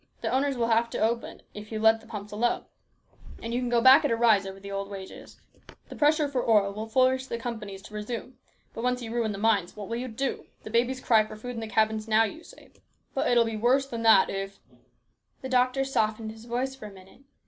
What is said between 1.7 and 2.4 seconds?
you let 270 HIS BROTHER'S